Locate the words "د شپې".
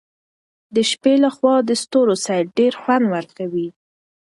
0.75-1.13